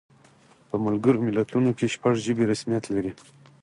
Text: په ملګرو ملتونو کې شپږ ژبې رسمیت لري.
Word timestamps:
په 0.69 0.75
ملګرو 0.85 1.23
ملتونو 1.25 1.69
کې 1.77 1.85
شپږ 1.95 2.15
ژبې 2.25 2.43
رسمیت 2.51 2.85
لري. 2.93 3.11